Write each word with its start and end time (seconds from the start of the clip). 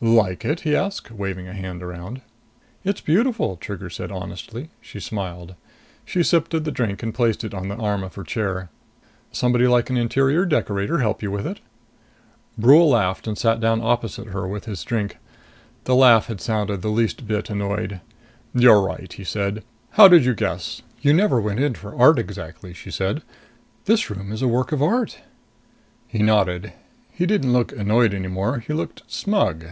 "Like 0.00 0.44
it?" 0.44 0.60
he 0.60 0.76
asked, 0.76 1.10
waving 1.10 1.48
a 1.48 1.52
hand 1.52 1.82
around. 1.82 2.20
"It's 2.84 3.00
beautiful," 3.00 3.56
Trigger 3.56 3.90
said 3.90 4.12
honestly. 4.12 4.70
She 4.80 5.00
smiled. 5.00 5.56
She 6.04 6.22
sipped 6.22 6.54
at 6.54 6.62
the 6.62 6.70
drink 6.70 7.02
and 7.02 7.12
placed 7.12 7.42
it 7.42 7.52
on 7.52 7.66
the 7.66 7.74
arm 7.76 8.04
of 8.04 8.14
her 8.14 8.22
chair. 8.22 8.68
"Somebody 9.32 9.66
like 9.66 9.90
an 9.90 9.96
interior 9.96 10.44
decorator 10.44 10.98
help 10.98 11.20
you 11.20 11.32
with 11.32 11.48
it?" 11.48 11.58
Brule 12.56 12.88
laughed 12.88 13.26
and 13.26 13.36
sat 13.36 13.58
down 13.58 13.80
opposite 13.82 14.28
her 14.28 14.46
with 14.46 14.66
his 14.66 14.84
drink. 14.84 15.16
The 15.82 15.96
laugh 15.96 16.26
had 16.26 16.40
sounded 16.40 16.80
the 16.80 16.90
least 16.90 17.26
bit 17.26 17.50
annoyed. 17.50 18.00
"You're 18.54 18.80
right," 18.82 19.12
he 19.12 19.24
said. 19.24 19.64
"How 19.90 20.06
did 20.06 20.24
you 20.24 20.34
guess?" 20.36 20.80
"You 21.02 21.12
never 21.12 21.40
went 21.40 21.58
in 21.58 21.74
for 21.74 21.96
art 22.00 22.20
exactly," 22.20 22.72
she 22.72 22.92
said. 22.92 23.22
"This 23.86 24.08
room 24.10 24.30
is 24.30 24.42
a 24.42 24.48
work 24.48 24.70
of 24.70 24.80
art." 24.80 25.18
He 26.06 26.20
nodded. 26.22 26.72
He 27.10 27.26
didn't 27.26 27.52
look 27.52 27.72
annoyed 27.72 28.14
any 28.14 28.28
more. 28.28 28.60
He 28.60 28.72
looked 28.72 29.02
smug. 29.08 29.64